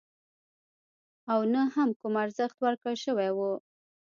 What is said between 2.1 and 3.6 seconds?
ارزښت ورکړل شوی وو.